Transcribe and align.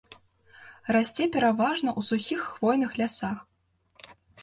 Расце 0.97 1.27
пераважна 1.35 1.89
ў 1.99 2.09
сухіх 2.09 2.39
хвойных 2.51 2.91
лясах. 3.03 3.37